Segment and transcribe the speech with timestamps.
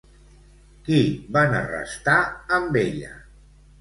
[0.87, 1.01] Qui
[1.37, 2.17] van arrestar
[2.59, 3.13] amb ella?